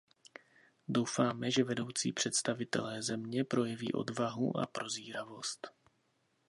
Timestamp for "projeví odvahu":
3.43-4.57